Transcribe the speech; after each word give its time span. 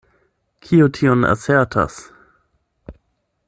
Kiu 0.67 0.87
tion 0.99 1.27
asertas? 1.33 2.01